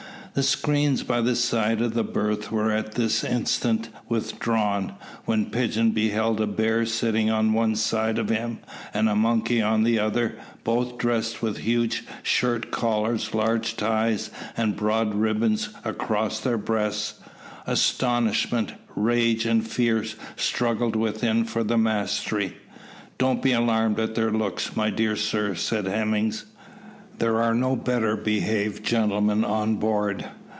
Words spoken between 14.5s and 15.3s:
and broad